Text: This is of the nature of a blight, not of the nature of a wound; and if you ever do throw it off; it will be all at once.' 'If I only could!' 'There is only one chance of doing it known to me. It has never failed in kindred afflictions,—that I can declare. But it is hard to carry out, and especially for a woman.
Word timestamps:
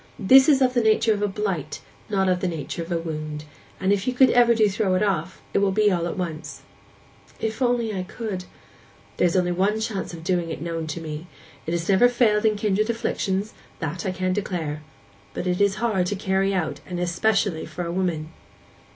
This 0.17 0.49
is 0.49 0.63
of 0.63 0.73
the 0.73 0.81
nature 0.81 1.13
of 1.13 1.21
a 1.21 1.27
blight, 1.27 1.79
not 2.09 2.27
of 2.27 2.39
the 2.39 2.47
nature 2.47 2.81
of 2.81 2.91
a 2.91 2.97
wound; 2.97 3.45
and 3.79 3.93
if 3.93 4.07
you 4.07 4.17
ever 4.19 4.55
do 4.55 4.67
throw 4.67 4.95
it 4.95 5.03
off; 5.03 5.43
it 5.53 5.59
will 5.59 5.71
be 5.71 5.91
all 5.91 6.07
at 6.07 6.17
once.' 6.17 6.63
'If 7.39 7.61
I 7.61 7.65
only 7.67 8.03
could!' 8.05 8.45
'There 9.17 9.27
is 9.27 9.35
only 9.37 9.51
one 9.51 9.79
chance 9.79 10.11
of 10.11 10.23
doing 10.23 10.49
it 10.49 10.59
known 10.59 10.87
to 10.87 11.01
me. 11.01 11.27
It 11.67 11.71
has 11.73 11.87
never 11.87 12.09
failed 12.09 12.45
in 12.45 12.55
kindred 12.55 12.89
afflictions,—that 12.89 14.03
I 14.03 14.09
can 14.11 14.33
declare. 14.33 14.81
But 15.35 15.45
it 15.45 15.61
is 15.61 15.75
hard 15.75 16.07
to 16.07 16.15
carry 16.15 16.51
out, 16.51 16.79
and 16.87 16.99
especially 16.99 17.67
for 17.67 17.85
a 17.85 17.91
woman. 17.91 18.29